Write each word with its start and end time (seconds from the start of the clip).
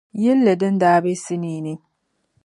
yilli 0.21 0.53
din 0.59 0.75
daa 0.81 0.99
be 1.03 1.11
sinii 1.23 1.61
ni. 1.65 1.73